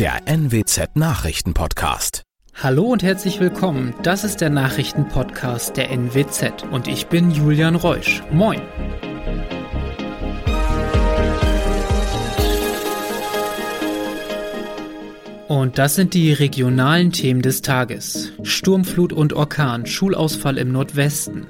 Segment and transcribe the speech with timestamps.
[0.00, 2.22] der NWZ Nachrichtenpodcast.
[2.54, 3.94] Hallo und herzlich willkommen.
[4.02, 8.22] Das ist der Nachrichtenpodcast der NWZ und ich bin Julian Reusch.
[8.32, 8.62] Moin.
[15.50, 18.30] Und das sind die regionalen Themen des Tages.
[18.44, 21.44] Sturmflut und Orkan, Schulausfall im Nordwesten.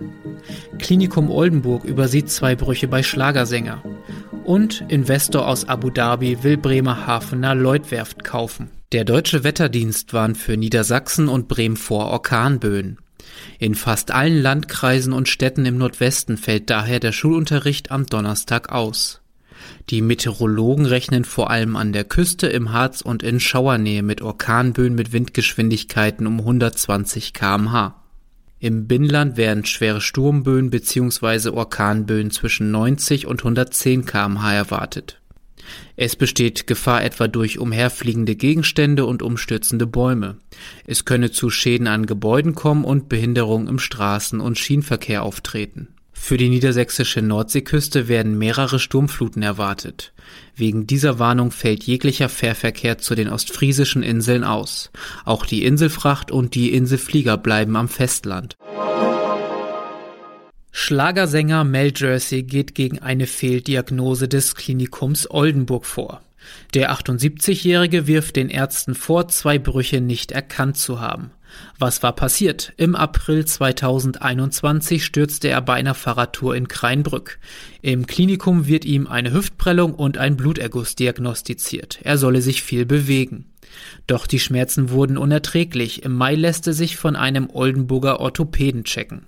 [0.79, 3.83] Klinikum Oldenburg übersieht zwei Brüche bei Schlagersänger.
[4.45, 8.71] Und Investor aus Abu Dhabi will Bremerhavener Lloydwerft kaufen.
[8.93, 12.97] Der deutsche Wetterdienst warnt für Niedersachsen und Bremen vor Orkanböen.
[13.59, 19.20] In fast allen Landkreisen und Städten im Nordwesten fällt daher der Schulunterricht am Donnerstag aus.
[19.91, 24.95] Die Meteorologen rechnen vor allem an der Küste, im Harz und in Schauernähe mit Orkanböen
[24.95, 27.97] mit Windgeschwindigkeiten um 120 kmh.
[28.59, 31.49] Im Binnenland werden schwere Sturmböen bzw.
[31.49, 35.21] Orkanböen zwischen 90 und 110 kmh erwartet.
[35.97, 40.37] Es besteht Gefahr etwa durch umherfliegende Gegenstände und umstürzende Bäume.
[40.87, 45.89] Es könne zu Schäden an Gebäuden kommen und Behinderungen im Straßen- und Schienenverkehr auftreten.
[46.23, 50.13] Für die niedersächsische Nordseeküste werden mehrere Sturmfluten erwartet.
[50.55, 54.93] Wegen dieser Warnung fällt jeglicher Fährverkehr zu den ostfriesischen Inseln aus.
[55.25, 58.57] Auch die Inselfracht und die Inselflieger bleiben am Festland.
[60.71, 66.21] Schlagersänger Mel Jersey geht gegen eine Fehldiagnose des Klinikums Oldenburg vor.
[66.75, 71.33] Der 78-Jährige wirft den Ärzten vor, zwei Brüche nicht erkannt zu haben.
[71.79, 72.73] Was war passiert?
[72.77, 77.39] Im April 2021 stürzte er bei einer Fahrradtour in Kreinbrück.
[77.83, 82.01] Im Klinikum wird ihm eine Hüftprellung und ein Bluterguss diagnostiziert.
[82.03, 83.47] Er solle sich viel bewegen.
[84.07, 86.03] Doch die Schmerzen wurden unerträglich.
[86.03, 89.27] Im Mai lässt er sich von einem Oldenburger Orthopäden checken.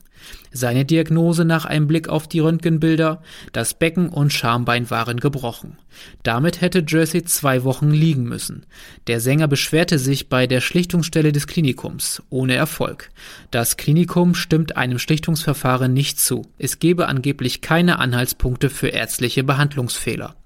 [0.53, 5.79] Seine Diagnose nach einem Blick auf die Röntgenbilder, das Becken und Schambein waren gebrochen.
[6.23, 8.67] Damit hätte Jersey zwei Wochen liegen müssen.
[9.07, 13.11] Der Sänger beschwerte sich bei der Schlichtungsstelle des Klinikums, ohne Erfolg.
[13.51, 16.47] Das Klinikum stimmt einem Schlichtungsverfahren nicht zu.
[16.59, 20.37] Es gebe angeblich keine Anhaltspunkte für ärztliche Behandlungsfehler.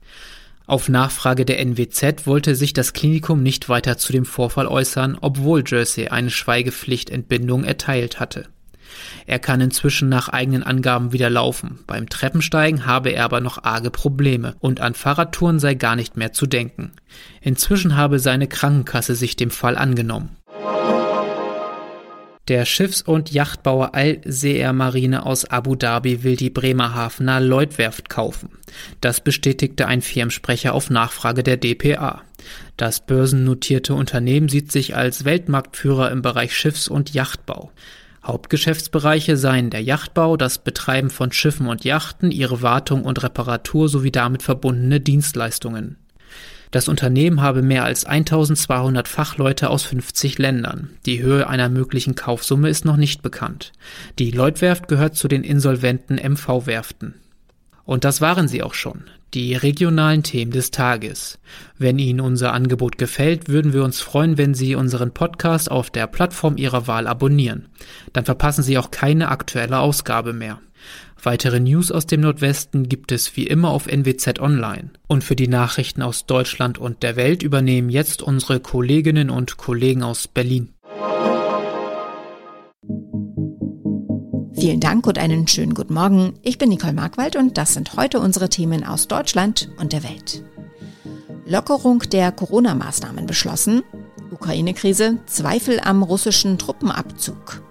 [0.68, 5.62] Auf Nachfrage der NWZ wollte sich das Klinikum nicht weiter zu dem Vorfall äußern, obwohl
[5.64, 8.48] Jersey eine Schweigepflichtentbindung erteilt hatte.
[9.26, 11.80] Er kann inzwischen nach eigenen Angaben wieder laufen.
[11.86, 16.32] Beim Treppensteigen habe er aber noch arge Probleme und an Fahrradtouren sei gar nicht mehr
[16.32, 16.92] zu denken.
[17.40, 20.36] Inzwischen habe seine Krankenkasse sich dem Fall angenommen.
[22.48, 28.50] Der Schiffs- und Yachtbauer Al-Seer Marine aus Abu Dhabi will die Bremerhavener Lloydwerft kaufen.
[29.00, 32.22] Das bestätigte ein Firmensprecher auf Nachfrage der DPA.
[32.76, 37.72] Das börsennotierte Unternehmen sieht sich als Weltmarktführer im Bereich Schiffs- und Yachtbau.
[38.26, 44.10] Hauptgeschäftsbereiche seien der Yachtbau, das Betreiben von Schiffen und Yachten, ihre Wartung und Reparatur sowie
[44.10, 45.96] damit verbundene Dienstleistungen.
[46.72, 50.90] Das Unternehmen habe mehr als 1200 Fachleute aus 50 Ländern.
[51.06, 53.72] Die Höhe einer möglichen Kaufsumme ist noch nicht bekannt.
[54.18, 57.14] Die Lloydwerft gehört zu den insolventen MV-Werften.
[57.84, 59.04] Und das waren sie auch schon,
[59.36, 61.38] die regionalen Themen des Tages.
[61.76, 66.06] Wenn Ihnen unser Angebot gefällt, würden wir uns freuen, wenn Sie unseren Podcast auf der
[66.06, 67.68] Plattform Ihrer Wahl abonnieren.
[68.14, 70.58] Dann verpassen Sie auch keine aktuelle Ausgabe mehr.
[71.22, 74.88] Weitere News aus dem Nordwesten gibt es wie immer auf NWZ Online.
[75.06, 80.02] Und für die Nachrichten aus Deutschland und der Welt übernehmen jetzt unsere Kolleginnen und Kollegen
[80.02, 80.70] aus Berlin.
[84.58, 86.32] Vielen Dank und einen schönen guten Morgen.
[86.42, 90.42] Ich bin Nicole Markwald und das sind heute unsere Themen aus Deutschland und der Welt.
[91.44, 93.82] Lockerung der Corona-Maßnahmen beschlossen.
[94.30, 97.62] Ukraine-Krise, Zweifel am russischen Truppenabzug.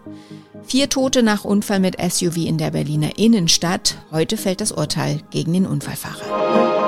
[0.63, 3.97] Vier Tote nach Unfall mit SUV in der Berliner Innenstadt.
[4.12, 6.85] Heute fällt das Urteil gegen den Unfallfahrer.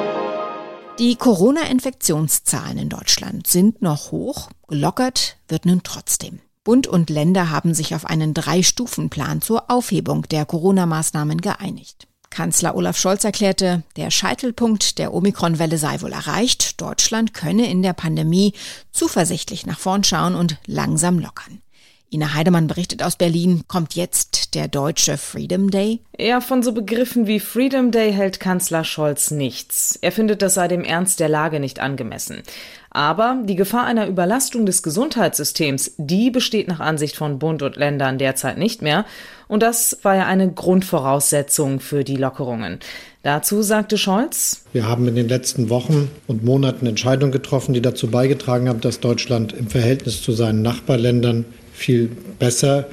[1.00, 4.50] Die Corona-Infektionszahlen in Deutschland sind noch hoch.
[4.68, 6.40] Gelockert wird nun trotzdem.
[6.68, 12.10] Bund und Länder haben sich auf einen Drei-Stufen-Plan zur Aufhebung der Corona-Maßnahmen geeinigt.
[12.30, 16.82] Kanzler Olaf Scholz erklärte, der Scheitelpunkt der Omikron-Welle sei wohl erreicht.
[16.82, 18.52] Deutschland könne in der Pandemie
[18.92, 21.62] zuversichtlich nach vorn schauen und langsam lockern.
[22.10, 23.64] Ina Heidemann berichtet aus Berlin.
[23.68, 26.00] Kommt jetzt der deutsche Freedom Day?
[26.18, 30.00] Ja, von so Begriffen wie Freedom Day hält Kanzler Scholz nichts.
[30.02, 32.44] Er findet, das sei dem Ernst der Lage nicht angemessen.
[32.92, 38.18] Aber die Gefahr einer Überlastung des Gesundheitssystems, die besteht nach Ansicht von Bund und Ländern
[38.18, 39.06] derzeit nicht mehr.
[39.50, 42.80] Und das war ja eine Grundvoraussetzung für die Lockerungen.
[43.22, 48.08] Dazu sagte Scholz, wir haben in den letzten Wochen und Monaten Entscheidungen getroffen, die dazu
[48.08, 51.44] beigetragen haben, dass Deutschland im Verhältnis zu seinen Nachbarländern
[51.78, 52.10] viel
[52.40, 52.88] besser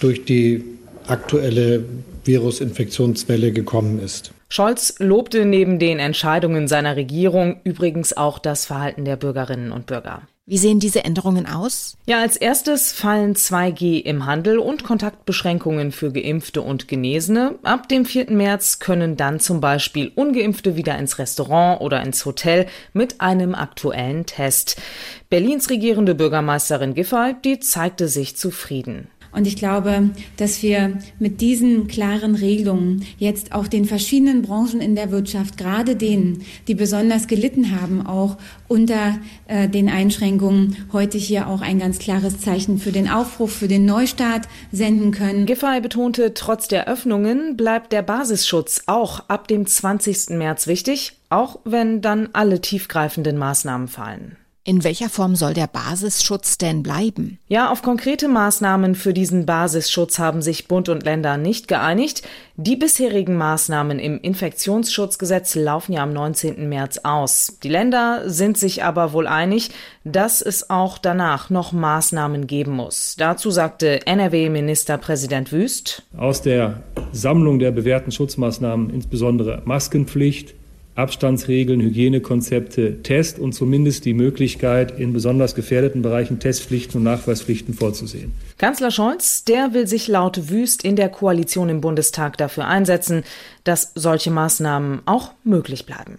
[0.00, 0.64] durch die
[1.06, 1.84] aktuelle
[2.24, 4.32] Virusinfektionswelle gekommen ist.
[4.48, 10.22] Scholz lobte neben den Entscheidungen seiner Regierung übrigens auch das Verhalten der Bürgerinnen und Bürger.
[10.46, 11.96] Wie sehen diese Änderungen aus?
[12.06, 17.58] Ja, als erstes fallen 2G im Handel und Kontaktbeschränkungen für Geimpfte und Genesene.
[17.62, 18.32] Ab dem 4.
[18.32, 24.26] März können dann zum Beispiel Ungeimpfte wieder ins Restaurant oder ins Hotel mit einem aktuellen
[24.26, 24.80] Test.
[25.28, 29.08] Berlins regierende Bürgermeisterin Giffey, die zeigte sich zufrieden.
[29.32, 34.96] Und ich glaube, dass wir mit diesen klaren Regelungen jetzt auch den verschiedenen Branchen in
[34.96, 38.36] der Wirtschaft, gerade denen, die besonders gelitten haben, auch
[38.66, 43.68] unter äh, den Einschränkungen, heute hier auch ein ganz klares Zeichen für den Aufbruch, für
[43.68, 45.46] den Neustart senden können.
[45.46, 50.30] Giffey betonte, trotz der Öffnungen bleibt der Basisschutz auch ab dem 20.
[50.30, 54.36] März wichtig, auch wenn dann alle tiefgreifenden Maßnahmen fallen.
[54.62, 57.38] In welcher Form soll der Basisschutz denn bleiben?
[57.48, 62.22] Ja, auf konkrete Maßnahmen für diesen Basisschutz haben sich Bund und Länder nicht geeinigt.
[62.56, 66.68] Die bisherigen Maßnahmen im Infektionsschutzgesetz laufen ja am 19.
[66.68, 67.58] März aus.
[67.62, 69.70] Die Länder sind sich aber wohl einig,
[70.04, 73.16] dass es auch danach noch Maßnahmen geben muss.
[73.16, 76.02] Dazu sagte NRW-Ministerpräsident Wüst.
[76.18, 80.54] Aus der Sammlung der bewährten Schutzmaßnahmen, insbesondere Maskenpflicht,
[80.94, 88.32] Abstandsregeln, Hygienekonzepte, Test und zumindest die Möglichkeit, in besonders gefährdeten Bereichen Testpflichten und Nachweispflichten vorzusehen.
[88.58, 93.24] Kanzler Scholz, der will sich laut Wüst in der Koalition im Bundestag dafür einsetzen,
[93.64, 96.18] dass solche Maßnahmen auch möglich bleiben.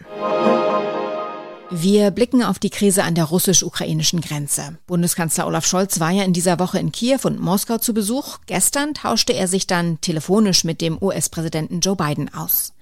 [1.73, 4.77] Wir blicken auf die Krise an der russisch-ukrainischen Grenze.
[4.88, 8.39] Bundeskanzler Olaf Scholz war ja in dieser Woche in Kiew und Moskau zu Besuch.
[8.45, 12.73] Gestern tauschte er sich dann telefonisch mit dem US-Präsidenten Joe Biden aus.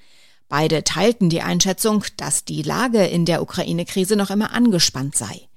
[0.49, 5.48] Beide teilten die Einschätzung, dass die Lage in der Ukraine-Krise noch immer angespannt sei.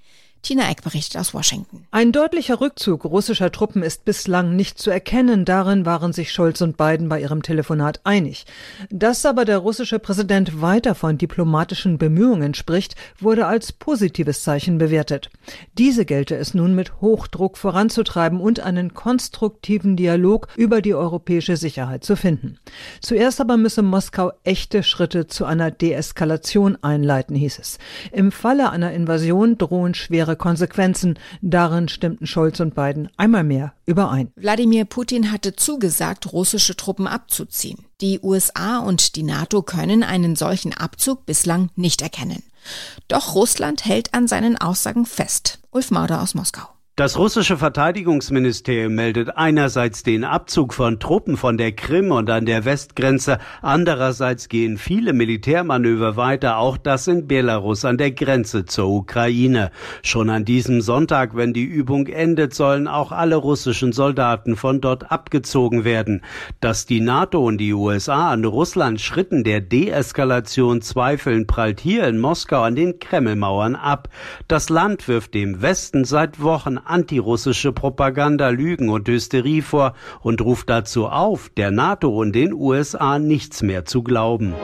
[0.43, 1.87] Tina Eck berichtet aus Washington.
[1.93, 5.45] Ein deutlicher Rückzug russischer Truppen ist bislang nicht zu erkennen.
[5.45, 8.45] Darin waren sich Scholz und Biden bei ihrem Telefonat einig.
[8.91, 15.31] Dass aber der russische Präsident weiter von diplomatischen Bemühungen spricht, wurde als positives Zeichen bewertet.
[15.79, 22.03] Diese gelte es nun mit Hochdruck voranzutreiben und einen konstruktiven Dialog über die europäische Sicherheit
[22.03, 22.59] zu finden.
[23.01, 27.79] Zuerst aber müsse Moskau echte Schritte zu einer Deeskalation einleiten, hieß es.
[28.11, 31.19] Im Falle einer Invasion drohen schwere schwere Konsequenzen.
[31.41, 34.33] Darin stimmten Scholz und Biden einmal mehr überein.
[34.37, 37.85] Wladimir Putin hatte zugesagt, russische Truppen abzuziehen.
[38.01, 42.43] Die USA und die NATO können einen solchen Abzug bislang nicht erkennen.
[43.09, 45.59] Doch Russland hält an seinen Aussagen fest.
[45.71, 46.69] Ulf Mauder aus Moskau.
[47.03, 52.65] Das russische Verteidigungsministerium meldet einerseits den Abzug von Truppen von der Krim und an der
[52.65, 59.73] Westgrenze, andererseits gehen viele Militärmanöver weiter, auch das in Belarus an der Grenze zur Ukraine.
[60.05, 65.11] Schon an diesem Sonntag, wenn die Übung endet, sollen auch alle russischen Soldaten von dort
[65.11, 66.23] abgezogen werden.
[66.61, 72.21] Dass die NATO und die USA an Russland Schritten der Deeskalation zweifeln, prallt hier in
[72.21, 74.09] Moskau an den Kremlmauern ab.
[74.47, 80.71] Das Land wirft dem Westen seit Wochen antirussische Propaganda, Lügen und Hysterie vor und ruft
[80.71, 84.55] dazu auf, der NATO und den USA nichts mehr zu glauben.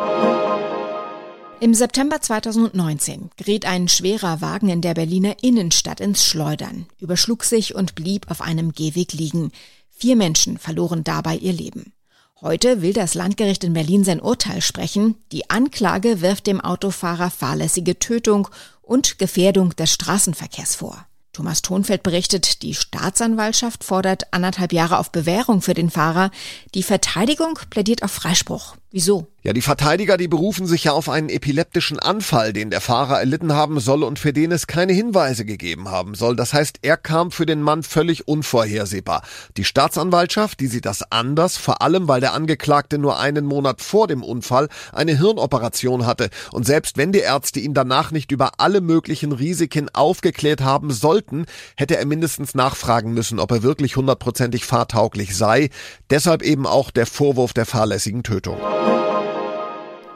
[1.60, 7.74] Im September 2019 geriet ein schwerer Wagen in der Berliner Innenstadt ins Schleudern, überschlug sich
[7.74, 9.50] und blieb auf einem Gehweg liegen.
[9.90, 11.92] Vier Menschen verloren dabei ihr Leben.
[12.40, 15.16] Heute will das Landgericht in Berlin sein Urteil sprechen.
[15.32, 18.46] Die Anklage wirft dem Autofahrer fahrlässige Tötung
[18.80, 21.04] und Gefährdung des Straßenverkehrs vor.
[21.38, 26.32] Thomas Thonfeld berichtet, die Staatsanwaltschaft fordert anderthalb Jahre auf Bewährung für den Fahrer.
[26.74, 28.74] Die Verteidigung plädiert auf Freispruch.
[28.90, 29.26] Wieso?
[29.44, 33.54] Ja, die Verteidiger, die berufen sich ja auf einen epileptischen Anfall, den der Fahrer erlitten
[33.54, 36.34] haben soll und für den es keine Hinweise gegeben haben soll.
[36.34, 39.22] Das heißt, er kam für den Mann völlig unvorhersehbar.
[39.56, 44.08] Die Staatsanwaltschaft, die sieht das anders, vor allem weil der Angeklagte nur einen Monat vor
[44.08, 46.30] dem Unfall eine Hirnoperation hatte.
[46.50, 51.46] Und selbst wenn die Ärzte ihn danach nicht über alle möglichen Risiken aufgeklärt haben sollten,
[51.76, 55.70] hätte er mindestens nachfragen müssen, ob er wirklich hundertprozentig fahrtauglich sei.
[56.10, 58.58] Deshalb eben auch der Vorwurf der fahrlässigen Tötung.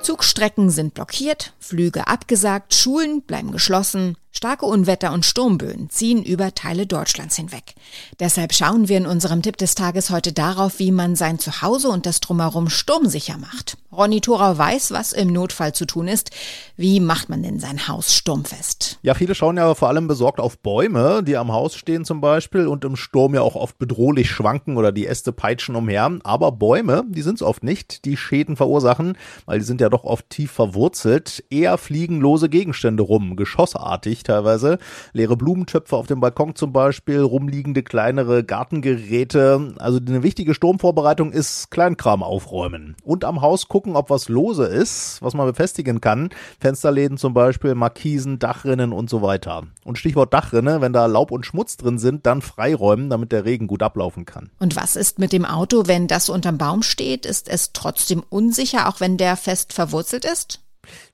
[0.03, 6.87] Zugstrecken sind blockiert, Flüge abgesagt, Schulen bleiben geschlossen, Starke Unwetter und Sturmböen ziehen über Teile
[6.87, 7.75] Deutschlands hinweg.
[8.19, 12.07] Deshalb schauen wir in unserem Tipp des Tages heute darauf, wie man sein Zuhause und
[12.07, 13.77] das Drumherum sturmsicher macht.
[13.93, 16.31] Ronny Thorau weiß, was im Notfall zu tun ist.
[16.79, 18.99] Wie macht man denn sein Haus sturmfest?
[19.03, 22.67] Ja, viele schauen ja vor allem besorgt auf Bäume, die am Haus stehen zum Beispiel
[22.67, 26.11] und im Sturm ja auch oft bedrohlich schwanken oder die Äste peitschen umher.
[26.25, 30.05] Aber Bäume, die sind es oft nicht, die Schäden verursachen, weil die sind ja doch
[30.05, 31.45] oft tief verwurzelt.
[31.51, 34.79] Eher fliegen lose Gegenstände rum, geschossartig teilweise.
[35.13, 39.75] Leere Blumentöpfe auf dem Balkon zum Beispiel, rumliegende kleinere Gartengeräte.
[39.79, 42.97] Also eine wichtige Sturmvorbereitung ist Kleinkram aufräumen.
[43.05, 46.31] Und am Haus gucken, ob was lose ist, was man befestigen kann.
[46.61, 49.65] Fensterläden zum Beispiel, Markisen, Dachrinnen und so weiter.
[49.85, 53.67] Und Stichwort Dachrinne, wenn da Laub und Schmutz drin sind, dann freiräumen, damit der Regen
[53.67, 54.51] gut ablaufen kann.
[54.59, 57.27] Und was ist mit dem Auto, wenn das unterm Baum steht?
[57.27, 60.61] Ist es trotzdem unsicher, auch wenn der fest verwurzelt ist?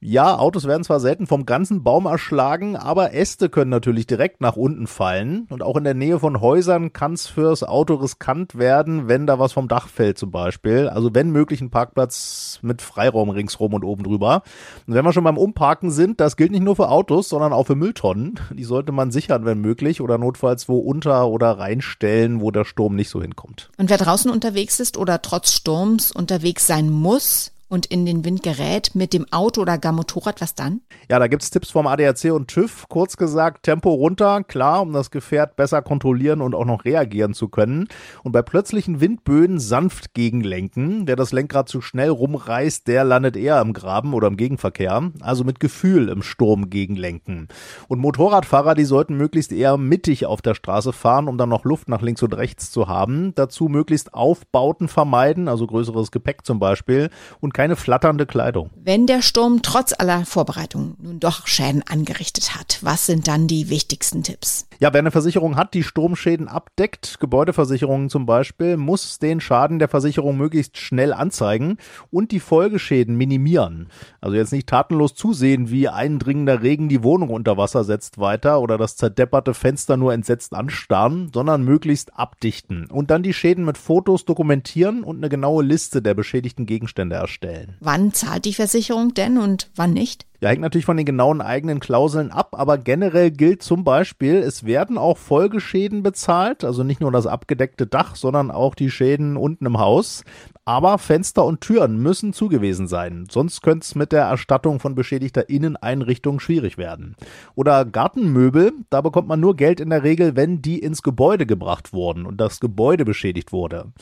[0.01, 4.57] Ja, Autos werden zwar selten vom ganzen Baum erschlagen, aber Äste können natürlich direkt nach
[4.57, 5.47] unten fallen.
[5.51, 9.39] Und auch in der Nähe von Häusern kann es fürs Auto riskant werden, wenn da
[9.39, 10.89] was vom Dach fällt zum Beispiel.
[10.89, 14.43] Also wenn möglich ein Parkplatz mit Freiraum ringsrum und oben drüber.
[14.87, 17.67] Und wenn wir schon beim Umparken sind, das gilt nicht nur für Autos, sondern auch
[17.67, 18.41] für Mülltonnen.
[18.53, 22.95] Die sollte man sichern, wenn möglich, oder notfalls wo unter oder reinstellen, wo der Sturm
[22.95, 23.71] nicht so hinkommt.
[23.77, 28.43] Und wer draußen unterwegs ist oder trotz Sturms unterwegs sein muss, und in den Wind
[28.43, 30.81] gerät mit dem Auto oder gar Motorrad, was dann?
[31.11, 32.87] Ja, da gibt's Tipps vom ADAC und TÜV.
[32.89, 37.49] Kurz gesagt, Tempo runter, klar, um das Gefährt besser kontrollieren und auch noch reagieren zu
[37.49, 37.89] können.
[38.23, 41.07] Und bei plötzlichen Windböen sanft gegenlenken.
[41.07, 45.11] Wer das Lenkrad zu schnell rumreißt, der landet eher im Graben oder im Gegenverkehr.
[45.21, 47.49] Also mit Gefühl im Sturm gegenlenken.
[47.89, 51.89] Und Motorradfahrer, die sollten möglichst eher mittig auf der Straße fahren, um dann noch Luft
[51.89, 53.35] nach links und rechts zu haben.
[53.35, 57.11] Dazu möglichst Aufbauten vermeiden, also größeres Gepäck zum Beispiel.
[57.41, 58.71] Und keine flatternde Kleidung.
[58.77, 63.69] Wenn der Sturm trotz aller Vorbereitungen nun doch Schäden angerichtet hat, was sind dann die
[63.69, 64.68] wichtigsten Tipps?
[64.79, 69.89] Ja, wer eine Versicherung hat, die Sturmschäden abdeckt, Gebäudeversicherungen zum Beispiel, muss den Schaden der
[69.89, 71.79] Versicherung möglichst schnell anzeigen
[72.11, 73.89] und die Folgeschäden minimieren.
[74.21, 78.79] Also jetzt nicht tatenlos zusehen, wie eindringender Regen die Wohnung unter Wasser setzt weiter oder
[78.79, 84.25] das zerdepperte Fenster nur entsetzt anstarren, sondern möglichst abdichten und dann die Schäden mit Fotos
[84.27, 87.77] dokumentieren und eine genaue Liste der beschädigten Gegenstände erstellen stellen.
[87.81, 90.27] Wann zahlt die Versicherung denn und wann nicht?
[90.41, 94.65] Ja, hängt natürlich von den genauen eigenen Klauseln ab, aber generell gilt zum Beispiel, es
[94.65, 99.67] werden auch Folgeschäden bezahlt, also nicht nur das abgedeckte Dach, sondern auch die Schäden unten
[99.67, 100.23] im Haus.
[100.69, 105.49] Aber Fenster und Türen müssen zugewiesen sein, sonst könnte es mit der Erstattung von beschädigter
[105.49, 107.17] Inneneinrichtung schwierig werden.
[107.55, 111.95] Oder Gartenmöbel, da bekommt man nur Geld in der Regel, wenn die ins Gebäude gebracht
[111.95, 113.93] wurden und das Gebäude beschädigt wurde.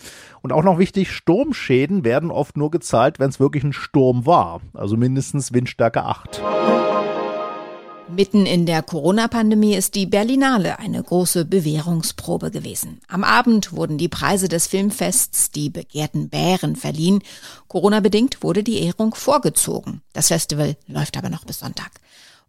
[0.42, 4.60] Und auch noch wichtig, Sturmschäden werden oft nur gezahlt, wenn es wirklich ein Sturm war,
[4.74, 6.85] also mindestens Windstärke 8 gemacht.
[8.08, 13.00] Mitten in der Corona-Pandemie ist die Berlinale eine große Bewährungsprobe gewesen.
[13.08, 17.20] Am Abend wurden die Preise des Filmfests die begehrten Bären verliehen.
[17.66, 20.02] Corona-bedingt wurde die Ehrung vorgezogen.
[20.12, 21.90] Das Festival läuft aber noch bis Sonntag.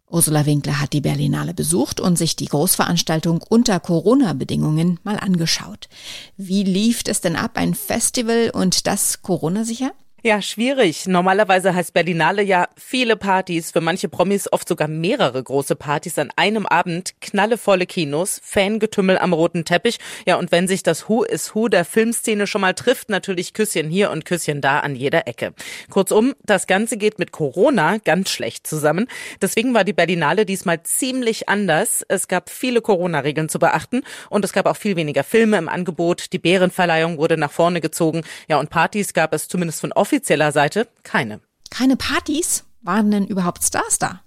[0.08, 5.88] Ursula Winkler hat die Berlinale besucht und sich die Großveranstaltung unter Corona-Bedingungen mal angeschaut.
[6.36, 9.90] Wie lief es denn ab, ein Festival und das Corona-sicher?
[10.24, 11.06] Ja, schwierig.
[11.06, 16.32] Normalerweise heißt Berlinale ja viele Partys, für manche Promis oft sogar mehrere große Partys an
[16.34, 19.98] einem Abend, knallevolle Kinos, Fangetümmel am roten Teppich.
[20.26, 23.90] Ja, und wenn sich das Who is Who der Filmszene schon mal trifft, natürlich Küsschen
[23.90, 25.54] hier und Küsschen da an jeder Ecke.
[25.88, 29.06] Kurzum, das Ganze geht mit Corona ganz schlecht zusammen.
[29.40, 32.04] Deswegen war die Berlinale diesmal ziemlich anders.
[32.08, 36.32] Es gab viele Corona-Regeln zu beachten und es gab auch viel weniger Filme im Angebot.
[36.32, 38.22] Die Bärenverleihung wurde nach vorne gezogen.
[38.48, 41.40] Ja, und Partys gab es zumindest von offizieller Seite keine.
[41.70, 42.64] Keine Partys?
[42.88, 44.22] Waren denn überhaupt Stars da?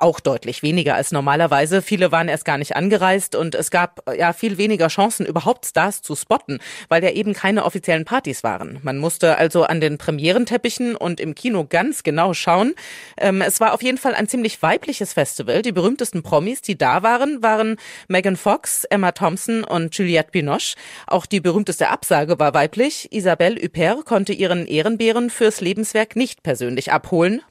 [0.00, 1.82] auch deutlich weniger als normalerweise.
[1.82, 6.02] Viele waren erst gar nicht angereist und es gab ja viel weniger Chancen, überhaupt Stars
[6.02, 8.78] zu spotten, weil ja eben keine offiziellen Partys waren.
[8.82, 12.74] Man musste also an den Premierenteppichen und im Kino ganz genau schauen.
[13.18, 15.62] Ähm, es war auf jeden Fall ein ziemlich weibliches Festival.
[15.62, 17.76] Die berühmtesten Promis, die da waren, waren
[18.08, 20.76] Megan Fox, Emma Thompson und Juliette Binoche.
[21.06, 23.12] Auch die berühmteste Absage war weiblich.
[23.12, 27.42] Isabelle Huppert konnte ihren Ehrenbären fürs Lebenswerk nicht persönlich abholen.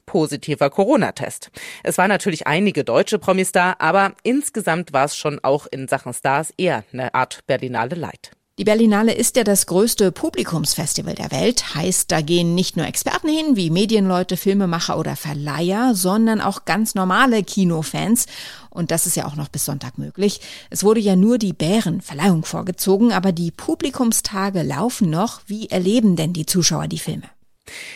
[0.56, 1.50] Positiver Corona-Test.
[1.82, 5.88] Es war natürlich natürlich einige deutsche Promis da, aber insgesamt war es schon auch in
[5.88, 8.32] Sachen Stars eher eine Art Berlinale Light.
[8.58, 13.30] Die Berlinale ist ja das größte Publikumsfestival der Welt, heißt, da gehen nicht nur Experten
[13.30, 18.26] hin, wie Medienleute, Filmemacher oder Verleiher, sondern auch ganz normale Kinofans.
[18.68, 20.42] Und das ist ja auch noch bis Sonntag möglich.
[20.68, 25.40] Es wurde ja nur die Bärenverleihung vorgezogen, aber die Publikumstage laufen noch.
[25.46, 27.30] Wie erleben denn die Zuschauer die Filme?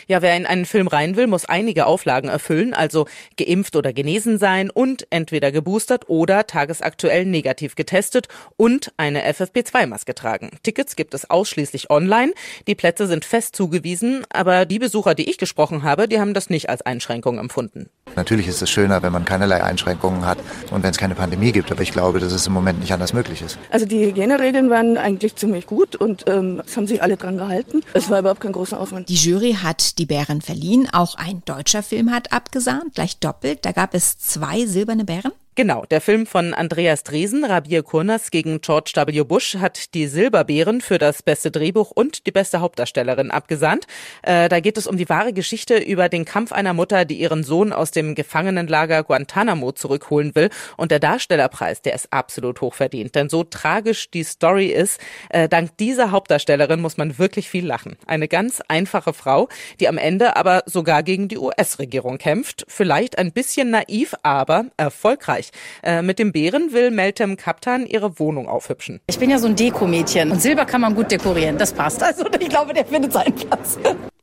[0.07, 4.37] Ja, wer in einen Film rein will, muss einige Auflagen erfüllen, also geimpft oder genesen
[4.37, 8.27] sein und entweder geboostert oder tagesaktuell negativ getestet
[8.57, 10.51] und eine FFP2-Maske tragen.
[10.63, 12.33] Tickets gibt es ausschließlich online.
[12.67, 16.49] Die Plätze sind fest zugewiesen, aber die Besucher, die ich gesprochen habe, die haben das
[16.49, 17.89] nicht als Einschränkung empfunden.
[18.15, 20.37] Natürlich ist es schöner, wenn man keinerlei Einschränkungen hat
[20.71, 23.13] und wenn es keine Pandemie gibt, aber ich glaube, dass es im Moment nicht anders
[23.13, 23.57] möglich ist.
[23.71, 27.81] Also die Hygieneregeln waren eigentlich ziemlich gut und ähm, es haben sich alle dran gehalten.
[27.93, 29.09] Es war überhaupt kein großer Aufwand.
[29.09, 30.87] Die Jury hat die Bären verliehen.
[30.93, 33.65] Auch ein deutscher Film hat abgesahnt, gleich doppelt.
[33.65, 35.33] Da gab es zwei silberne Bären.
[35.57, 39.23] Genau, der Film von Andreas Dresen, Rabir Kurnas gegen George W.
[39.23, 43.87] Bush, hat die Silberbeeren für das beste Drehbuch und die beste Hauptdarstellerin abgesandt.
[44.23, 47.45] Äh, da geht es um die wahre Geschichte über den Kampf einer Mutter, die ihren
[47.45, 50.49] Sohn aus dem Gefangenenlager Guantanamo zurückholen will.
[50.75, 53.15] Und der Darstellerpreis, der ist absolut hochverdient.
[53.15, 57.95] Denn so tragisch die Story ist, äh, dank dieser Hauptdarstellerin muss man wirklich viel lachen.
[58.07, 59.47] Eine ganz einfache Frau,
[59.79, 62.65] die am Ende aber sogar gegen die US-Regierung kämpft.
[62.67, 65.44] Vielleicht ein bisschen naiv, aber erfolgreich.
[65.45, 65.51] Österreich.
[65.83, 69.01] Äh, mit dem Bären will Meltem Kaptan ihre Wohnung aufhübschen.
[69.07, 71.57] Ich bin ja so ein Dekomädchen und Silber kann man gut dekorieren.
[71.57, 72.03] Das passt.
[72.03, 73.77] Also ich glaube, der findet seinen Platz.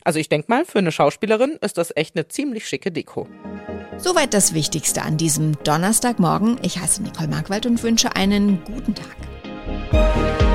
[0.04, 3.28] Also ich denke mal, für eine Schauspielerin ist das echt eine ziemlich schicke Deko.
[3.98, 6.58] Soweit das Wichtigste an diesem Donnerstagmorgen.
[6.62, 10.51] Ich heiße Nicole Markwald und wünsche einen guten Tag.